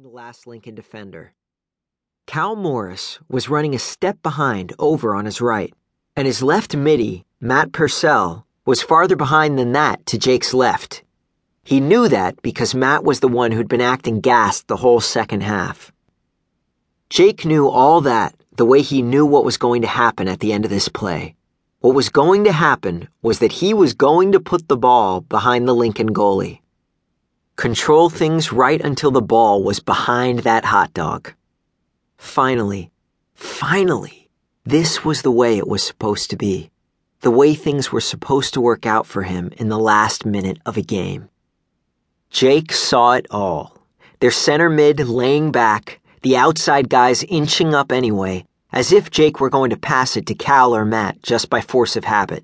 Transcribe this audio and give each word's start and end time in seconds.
behind 0.00 0.12
the 0.14 0.16
last 0.16 0.46
Lincoln 0.46 0.74
defender. 0.74 1.32
Cal 2.26 2.56
Morris 2.56 3.18
was 3.28 3.50
running 3.50 3.74
a 3.74 3.78
step 3.78 4.22
behind 4.22 4.72
over 4.78 5.14
on 5.14 5.26
his 5.26 5.42
right, 5.42 5.74
and 6.16 6.26
his 6.26 6.42
left 6.42 6.74
midi, 6.74 7.26
Matt 7.38 7.72
Purcell, 7.72 8.46
was 8.64 8.82
farther 8.82 9.16
behind 9.16 9.58
than 9.58 9.72
that 9.72 10.06
to 10.06 10.18
Jake's 10.18 10.54
left. 10.54 11.02
He 11.64 11.80
knew 11.80 12.08
that 12.08 12.40
because 12.40 12.74
Matt 12.74 13.04
was 13.04 13.20
the 13.20 13.28
one 13.28 13.52
who'd 13.52 13.68
been 13.68 13.82
acting 13.82 14.20
gassed 14.20 14.68
the 14.68 14.76
whole 14.76 15.00
second 15.00 15.42
half. 15.42 15.92
Jake 17.10 17.44
knew 17.44 17.68
all 17.68 18.00
that 18.00 18.34
the 18.56 18.64
way 18.64 18.80
he 18.80 19.02
knew 19.02 19.26
what 19.26 19.44
was 19.44 19.58
going 19.58 19.82
to 19.82 19.88
happen 19.88 20.28
at 20.28 20.40
the 20.40 20.52
end 20.52 20.64
of 20.64 20.70
this 20.70 20.88
play. 20.88 21.34
What 21.80 21.94
was 21.94 22.08
going 22.08 22.44
to 22.44 22.52
happen 22.52 23.08
was 23.20 23.40
that 23.40 23.52
he 23.60 23.74
was 23.74 23.92
going 23.92 24.32
to 24.32 24.40
put 24.40 24.66
the 24.68 24.78
ball 24.78 25.20
behind 25.20 25.68
the 25.68 25.74
Lincoln 25.74 26.14
goalie. 26.14 26.59
Control 27.60 28.08
things 28.08 28.54
right 28.54 28.80
until 28.80 29.10
the 29.10 29.20
ball 29.20 29.62
was 29.62 29.80
behind 29.80 30.38
that 30.38 30.64
hot 30.64 30.94
dog. 30.94 31.34
Finally, 32.16 32.90
finally, 33.34 34.30
this 34.64 35.04
was 35.04 35.20
the 35.20 35.30
way 35.30 35.58
it 35.58 35.68
was 35.68 35.84
supposed 35.84 36.30
to 36.30 36.38
be. 36.38 36.70
The 37.20 37.30
way 37.30 37.52
things 37.52 37.92
were 37.92 38.00
supposed 38.00 38.54
to 38.54 38.62
work 38.62 38.86
out 38.86 39.06
for 39.06 39.24
him 39.24 39.52
in 39.58 39.68
the 39.68 39.78
last 39.78 40.24
minute 40.24 40.56
of 40.64 40.78
a 40.78 40.80
game. 40.80 41.28
Jake 42.30 42.72
saw 42.72 43.12
it 43.12 43.26
all. 43.30 43.76
Their 44.20 44.30
center 44.30 44.70
mid 44.70 44.98
laying 45.06 45.52
back, 45.52 46.00
the 46.22 46.38
outside 46.38 46.88
guys 46.88 47.24
inching 47.24 47.74
up 47.74 47.92
anyway, 47.92 48.46
as 48.72 48.90
if 48.90 49.10
Jake 49.10 49.38
were 49.38 49.50
going 49.50 49.68
to 49.68 49.76
pass 49.76 50.16
it 50.16 50.24
to 50.28 50.34
Cal 50.34 50.74
or 50.74 50.86
Matt 50.86 51.22
just 51.22 51.50
by 51.50 51.60
force 51.60 51.94
of 51.94 52.04
habit. 52.04 52.42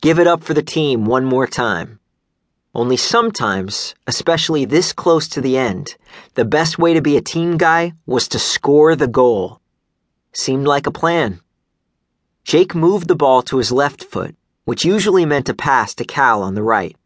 Give 0.00 0.20
it 0.20 0.28
up 0.28 0.44
for 0.44 0.54
the 0.54 0.62
team 0.62 1.06
one 1.06 1.24
more 1.24 1.48
time. 1.48 1.98
Only 2.76 2.96
sometimes, 2.96 3.94
especially 4.08 4.64
this 4.64 4.92
close 4.92 5.28
to 5.28 5.40
the 5.40 5.56
end, 5.56 5.94
the 6.34 6.44
best 6.44 6.76
way 6.76 6.92
to 6.92 7.00
be 7.00 7.16
a 7.16 7.22
team 7.22 7.56
guy 7.56 7.92
was 8.04 8.26
to 8.28 8.38
score 8.40 8.96
the 8.96 9.06
goal. 9.06 9.60
Seemed 10.32 10.66
like 10.66 10.88
a 10.88 10.90
plan. 10.90 11.40
Jake 12.42 12.74
moved 12.74 13.06
the 13.06 13.14
ball 13.14 13.42
to 13.42 13.58
his 13.58 13.70
left 13.70 14.02
foot, 14.02 14.34
which 14.64 14.84
usually 14.84 15.24
meant 15.24 15.48
a 15.48 15.54
pass 15.54 15.94
to 15.94 16.04
Cal 16.04 16.42
on 16.42 16.56
the 16.56 16.64
right. 16.64 16.96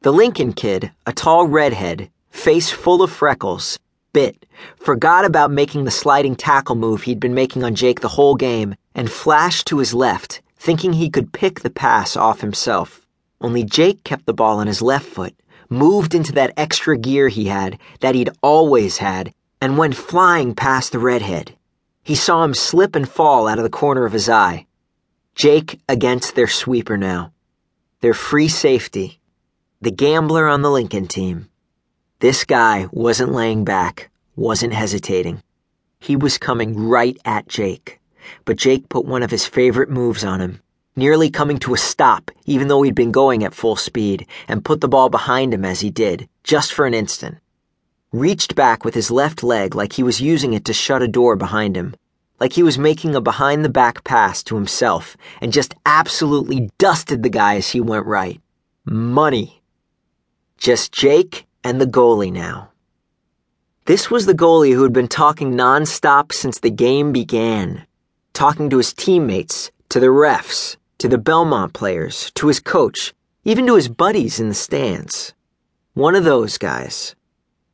The 0.00 0.12
Lincoln 0.12 0.54
kid, 0.54 0.90
a 1.06 1.12
tall 1.12 1.46
redhead, 1.46 2.10
face 2.30 2.70
full 2.70 3.02
of 3.02 3.12
freckles, 3.12 3.78
bit, 4.14 4.46
forgot 4.76 5.26
about 5.26 5.50
making 5.50 5.84
the 5.84 5.90
sliding 5.90 6.34
tackle 6.34 6.76
move 6.76 7.02
he'd 7.02 7.20
been 7.20 7.34
making 7.34 7.62
on 7.62 7.74
Jake 7.74 8.00
the 8.00 8.08
whole 8.08 8.36
game, 8.36 8.74
and 8.94 9.10
flashed 9.10 9.66
to 9.66 9.78
his 9.78 9.92
left, 9.92 10.40
thinking 10.56 10.94
he 10.94 11.10
could 11.10 11.34
pick 11.34 11.60
the 11.60 11.70
pass 11.70 12.16
off 12.16 12.40
himself. 12.40 13.03
Only 13.44 13.62
Jake 13.62 14.04
kept 14.04 14.24
the 14.24 14.32
ball 14.32 14.58
on 14.58 14.68
his 14.68 14.80
left 14.80 15.04
foot, 15.04 15.34
moved 15.68 16.14
into 16.14 16.32
that 16.32 16.54
extra 16.56 16.96
gear 16.96 17.28
he 17.28 17.44
had, 17.44 17.78
that 18.00 18.14
he'd 18.14 18.30
always 18.42 18.96
had, 18.96 19.34
and 19.60 19.76
went 19.76 19.96
flying 19.96 20.54
past 20.54 20.92
the 20.92 20.98
redhead. 20.98 21.54
He 22.02 22.14
saw 22.14 22.42
him 22.42 22.54
slip 22.54 22.96
and 22.96 23.06
fall 23.06 23.46
out 23.46 23.58
of 23.58 23.64
the 23.64 23.68
corner 23.68 24.06
of 24.06 24.14
his 24.14 24.30
eye. 24.30 24.64
Jake 25.34 25.78
against 25.90 26.34
their 26.34 26.46
sweeper 26.46 26.96
now. 26.96 27.34
Their 28.00 28.14
free 28.14 28.48
safety. 28.48 29.20
The 29.82 29.90
gambler 29.90 30.48
on 30.48 30.62
the 30.62 30.70
Lincoln 30.70 31.06
team. 31.06 31.50
This 32.20 32.44
guy 32.44 32.88
wasn't 32.92 33.32
laying 33.32 33.62
back, 33.62 34.08
wasn't 34.36 34.72
hesitating. 34.72 35.42
He 36.00 36.16
was 36.16 36.38
coming 36.38 36.88
right 36.88 37.18
at 37.26 37.46
Jake. 37.46 38.00
But 38.46 38.56
Jake 38.56 38.88
put 38.88 39.04
one 39.04 39.22
of 39.22 39.30
his 39.30 39.44
favorite 39.44 39.90
moves 39.90 40.24
on 40.24 40.40
him 40.40 40.62
nearly 40.96 41.30
coming 41.30 41.58
to 41.58 41.74
a 41.74 41.78
stop 41.78 42.30
even 42.46 42.68
though 42.68 42.82
he'd 42.82 42.94
been 42.94 43.12
going 43.12 43.42
at 43.42 43.54
full 43.54 43.76
speed, 43.76 44.26
and 44.48 44.64
put 44.64 44.80
the 44.80 44.88
ball 44.88 45.08
behind 45.08 45.54
him 45.54 45.64
as 45.64 45.80
he 45.80 45.90
did, 45.90 46.28
just 46.42 46.72
for 46.72 46.86
an 46.86 46.94
instant. 46.94 47.38
Reached 48.12 48.54
back 48.54 48.84
with 48.84 48.94
his 48.94 49.10
left 49.10 49.42
leg 49.42 49.74
like 49.74 49.94
he 49.94 50.02
was 50.02 50.20
using 50.20 50.52
it 50.52 50.64
to 50.66 50.72
shut 50.72 51.02
a 51.02 51.08
door 51.08 51.36
behind 51.36 51.76
him, 51.76 51.96
like 52.38 52.52
he 52.52 52.62
was 52.62 52.78
making 52.78 53.14
a 53.14 53.20
behind 53.20 53.64
the 53.64 53.70
back 53.70 54.04
pass 54.04 54.42
to 54.44 54.54
himself, 54.54 55.16
and 55.40 55.52
just 55.52 55.74
absolutely 55.86 56.70
dusted 56.78 57.22
the 57.22 57.30
guy 57.30 57.56
as 57.56 57.70
he 57.70 57.80
went 57.80 58.06
right. 58.06 58.40
Money. 58.84 59.62
Just 60.58 60.92
Jake 60.92 61.46
and 61.64 61.80
the 61.80 61.86
goalie 61.86 62.32
now. 62.32 62.70
This 63.86 64.10
was 64.10 64.26
the 64.26 64.34
goalie 64.34 64.74
who 64.74 64.82
had 64.82 64.92
been 64.92 65.08
talking 65.08 65.52
nonstop 65.52 66.32
since 66.32 66.58
the 66.58 66.70
game 66.70 67.12
began, 67.12 67.86
talking 68.32 68.70
to 68.70 68.78
his 68.78 68.92
teammates, 68.92 69.70
to 69.90 70.00
the 70.00 70.06
refs, 70.06 70.76
to 71.04 71.08
the 71.10 71.18
Belmont 71.18 71.74
players, 71.74 72.30
to 72.34 72.48
his 72.48 72.60
coach, 72.60 73.12
even 73.44 73.66
to 73.66 73.74
his 73.74 73.88
buddies 73.88 74.40
in 74.40 74.48
the 74.48 74.54
stands. 74.54 75.34
One 75.92 76.14
of 76.14 76.24
those 76.24 76.56
guys. 76.56 77.14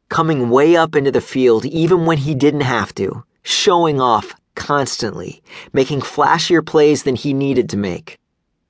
Coming 0.08 0.50
way 0.50 0.74
up 0.74 0.96
into 0.96 1.12
the 1.12 1.20
field 1.20 1.64
even 1.64 2.06
when 2.06 2.18
he 2.18 2.34
didn't 2.34 2.62
have 2.62 2.92
to, 2.96 3.22
showing 3.44 4.00
off 4.00 4.34
constantly, 4.56 5.44
making 5.72 6.00
flashier 6.00 6.66
plays 6.66 7.04
than 7.04 7.14
he 7.14 7.32
needed 7.32 7.68
to 7.68 7.76
make. 7.76 8.18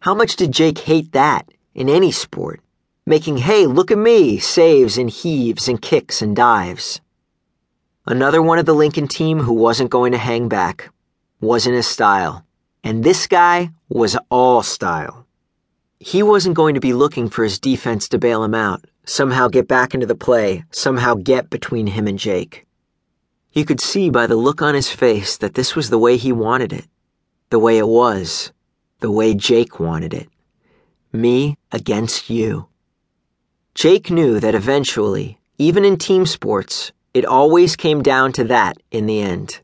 How 0.01 0.13
much 0.13 0.37
did 0.37 0.53
Jake 0.53 0.81
hate 0.81 1.13
that 1.13 1.49
in 1.75 1.89
any 1.89 2.13
sport? 2.13 2.61
Making, 3.07 3.39
hey, 3.39 3.65
look 3.65 3.91
at 3.91 3.97
me, 3.97 4.39
saves 4.39 4.99
and 4.99 5.09
heaves 5.09 5.69
and 5.69 5.81
kicks 5.81 6.21
and 6.21 6.37
dives. 6.37 7.01
Another 8.07 8.43
one 8.43 8.59
of 8.59 8.67
the 8.67 8.75
Lincoln 8.75 9.09
team 9.09 9.39
who 9.39 9.55
wasn't 9.55 9.89
going 9.89 10.13
to 10.13 10.19
hang 10.19 10.51
back. 10.51 10.91
Wasn't 11.41 11.75
his 11.75 11.87
style. 11.87 12.45
And 12.85 13.03
this 13.03 13.27
guy 13.27 13.71
was 13.91 14.17
all 14.31 14.63
style. 14.63 15.27
He 15.99 16.23
wasn't 16.23 16.55
going 16.55 16.75
to 16.75 16.81
be 16.81 16.93
looking 16.93 17.29
for 17.29 17.43
his 17.43 17.59
defense 17.59 18.09
to 18.09 18.19
bail 18.19 18.45
him 18.45 18.55
out, 18.55 18.85
somehow 19.05 19.49
get 19.49 19.67
back 19.67 19.93
into 19.93 20.07
the 20.07 20.15
play, 20.15 20.65
somehow 20.71 21.15
get 21.15 21.51
between 21.51 21.89
him 21.89 22.07
and 22.07 22.19
Jake. 22.19 22.67
You 23.53 23.65
could 23.65 23.81
see 23.81 24.09
by 24.09 24.29
the 24.29 24.37
look 24.37 24.63
on 24.63 24.77
his 24.77 24.89
face 24.89 25.37
that 25.39 25.55
this 25.55 25.75
was 25.75 25.91
the 25.91 25.99
way 25.99 26.17
he 26.17 26.31
wanted 26.31 26.73
it, 26.73 26.87
the 27.51 27.59
way 27.59 27.79
it 27.79 27.89
was, 27.89 28.53
the 29.01 29.11
way 29.11 29.35
Jake 29.35 29.81
wanted 29.81 30.15
it. 30.15 30.29
Me 31.13 31.59
against 31.73 32.31
you. 32.31 32.69
Jake 33.75 34.09
knew 34.09 34.39
that 34.39 34.55
eventually, 34.55 35.41
even 35.59 35.85
in 35.85 35.97
team 35.97 36.27
sports, 36.27 36.93
it 37.13 37.25
always 37.25 37.75
came 37.75 38.03
down 38.03 38.33
to 38.35 38.45
that 38.45 38.77
in 38.93 39.07
the 39.07 39.21
end. 39.21 39.61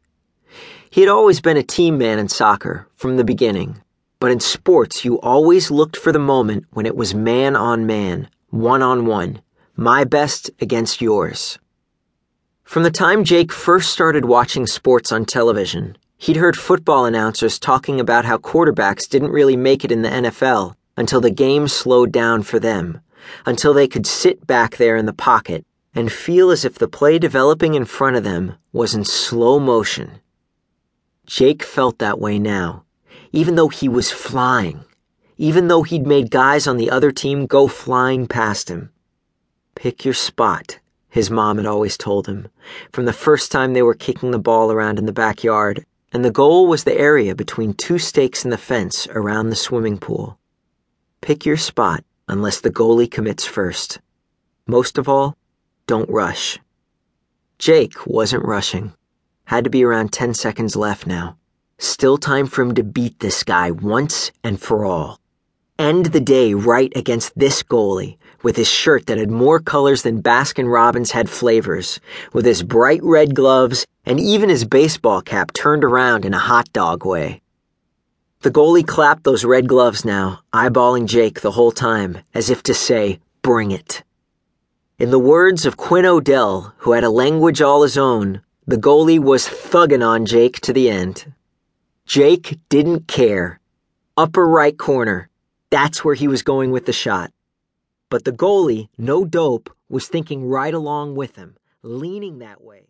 He 0.91 1.01
had 1.01 1.11
always 1.11 1.41
been 1.41 1.57
a 1.57 1.63
team 1.63 1.97
man 1.97 2.19
in 2.19 2.29
soccer 2.29 2.89
from 2.97 3.17
the 3.17 3.25
beginning, 3.25 3.81
but 4.19 4.31
in 4.31 4.41
sports, 4.41 5.05
you 5.05 5.21
always 5.21 5.71
looked 5.71 5.97
for 5.97 6.13
the 6.13 6.19
moment 6.19 6.65
when 6.71 6.87
it 6.87 6.97
was 6.97 7.15
man 7.15 7.55
on 7.57 7.87
man, 7.87 8.29
one 8.51 8.83
on 8.83 9.07
one, 9.07 9.41
my 9.77 10.05
best 10.05 10.51
against 10.61 11.01
yours. 11.01 11.59
From 12.65 12.83
the 12.83 12.91
time 12.91 13.25
Jake 13.25 13.53
first 13.53 13.91
started 13.91 14.25
watching 14.25 14.67
sports 14.67 15.13
on 15.13 15.25
television, 15.25 15.97
he'd 16.17 16.37
heard 16.37 16.57
football 16.57 17.05
announcers 17.05 17.59
talking 17.59 18.01
about 18.01 18.25
how 18.25 18.39
quarterbacks 18.39 19.09
didn't 19.09 19.33
really 19.33 19.57
make 19.57 19.85
it 19.85 19.93
in 19.93 20.03
the 20.03 20.09
NFL 20.09 20.75
until 20.97 21.21
the 21.21 21.31
game 21.31 21.69
slowed 21.69 22.11
down 22.11 22.43
for 22.43 22.59
them, 22.59 23.01
until 23.45 23.75
they 23.75 23.87
could 23.87 24.07
sit 24.07 24.47
back 24.47 24.77
there 24.77 24.97
in 24.97 25.07
the 25.07 25.13
pocket 25.13 25.65
and 25.95 26.11
feel 26.11 26.51
as 26.51 26.65
if 26.65 26.77
the 26.77 26.89
play 26.89 27.19
developing 27.19 27.75
in 27.75 27.85
front 27.85 28.17
of 28.17 28.25
them 28.25 28.55
was 28.73 28.95
in 28.95 29.05
slow 29.05 29.59
motion 29.59 30.21
Jake 31.27 31.65
felt 31.65 31.99
that 31.99 32.21
way 32.21 32.39
now, 32.39 32.85
even 33.33 33.55
though 33.55 33.69
he 33.69 33.89
was 33.89 34.11
flying, 34.11 34.85
even 35.37 35.69
though 35.69 35.83
he'd 35.83 36.07
made 36.07 36.31
guys 36.31 36.67
on 36.67 36.77
the 36.77 36.91
other 36.91 37.11
team 37.11 37.47
go 37.47 37.69
flying 37.69 38.27
past 38.27 38.71
him. 38.71 38.91
Pick 39.75 40.05
your 40.05 40.15
spot, 40.15 40.79
his 41.09 41.31
mom 41.31 41.57
had 41.57 41.67
always 41.67 41.97
told 41.97 42.27
him, 42.27 42.49
from 42.93 43.05
the 43.05 43.13
first 43.13 43.53
time 43.53 43.73
they 43.73 43.83
were 43.83 43.95
kicking 43.95 44.31
the 44.31 44.39
ball 44.39 44.73
around 44.73 44.99
in 44.99 45.07
the 45.07 45.13
backyard, 45.13 45.85
and 46.13 46.25
the 46.25 46.31
goal 46.31 46.67
was 46.67 46.85
the 46.85 46.99
area 46.99 47.35
between 47.35 47.75
two 47.75 47.99
stakes 47.99 48.45
in 48.45 48.51
the 48.51 48.59
fence 48.59 49.07
around 49.09 49.51
the 49.51 49.57
swimming 49.57 49.99
pool. 49.99 50.39
Pick 51.21 51.45
your 51.45 51.57
spot 51.57 52.05
unless 52.29 52.61
the 52.61 52.71
goalie 52.71 53.11
commits 53.11 53.45
first. 53.45 54.01
Most 54.67 54.99
of 54.99 55.09
all, 55.09 55.37
don't 55.87 56.09
rush. 56.11 56.59
Jake 57.59 58.07
wasn't 58.07 58.45
rushing. 58.45 58.93
Had 59.45 59.65
to 59.65 59.71
be 59.71 59.85
around 59.85 60.13
10 60.13 60.35
seconds 60.35 60.77
left 60.77 61.07
now. 61.07 61.37
Still 61.79 62.17
time 62.17 62.47
for 62.47 62.63
him 62.63 62.75
to 62.75 62.83
beat 62.83 63.21
this 63.21 63.43
guy 63.43 63.71
once 63.71 64.33
and 64.43 64.61
for 64.61 64.85
all. 64.85 65.21
End 65.79 66.07
the 66.07 66.21
day 66.21 66.55
right 66.55 66.91
against 66.97 67.39
this 67.39 67.63
goalie, 67.63 68.17
with 68.43 68.57
his 68.57 68.69
shirt 68.69 69.07
that 69.07 69.19
had 69.19 69.31
more 69.31 69.61
colors 69.61 70.03
than 70.03 70.23
Baskin 70.23 70.73
Robbins 70.73 71.11
had 71.11 71.29
flavors, 71.29 72.01
with 72.33 72.47
his 72.47 72.63
bright 72.63 73.03
red 73.03 73.35
gloves, 73.35 73.87
and 74.07 74.19
even 74.19 74.49
his 74.49 74.65
baseball 74.65 75.21
cap 75.21 75.53
turned 75.53 75.85
around 75.85 76.25
in 76.25 76.33
a 76.33 76.39
hot 76.39 76.73
dog 76.73 77.05
way. 77.05 77.43
The 78.41 78.51
goalie 78.51 78.87
clapped 78.87 79.25
those 79.25 79.45
red 79.45 79.69
gloves 79.69 80.03
now, 80.03 80.41
eyeballing 80.55 81.07
Jake 81.07 81.43
the 81.43 81.51
whole 81.51 81.73
time, 81.73 82.19
as 82.33 82.49
if 82.49 82.63
to 82.63 82.75
say, 82.75 83.21
Bring 83.43 83.71
it. 83.71 84.03
In 84.99 85.11
the 85.11 85.19
words 85.19 85.67
of 85.67 85.77
Quinn 85.77 86.07
Odell, 86.07 86.73
who 86.79 86.93
had 86.93 87.05
a 87.05 87.11
language 87.11 87.61
all 87.61 87.83
his 87.83 87.99
own, 87.99 88.41
the 88.67 88.79
goalie 88.79 89.19
was 89.19 89.47
thugging 89.47 90.07
on 90.07 90.25
Jake 90.25 90.59
to 90.61 90.73
the 90.73 90.89
end. 90.89 91.33
Jake 92.07 92.61
didn't 92.69 93.09
care. 93.09 93.59
Upper 94.17 94.47
right 94.47 94.79
corner. 94.79 95.29
That's 95.71 96.05
where 96.05 96.15
he 96.15 96.29
was 96.29 96.45
going 96.45 96.71
with 96.71 96.87
the 96.87 96.93
shot. 96.93 97.33
But 98.11 98.25
the 98.25 98.31
goalie, 98.31 98.89
no 98.97 99.25
dope, 99.25 99.75
was 99.89 100.07
thinking 100.07 100.47
right 100.47 100.73
along 100.73 101.17
with 101.17 101.35
him, 101.35 101.57
leaning 101.83 102.39
that 102.39 102.63
way. 102.63 102.85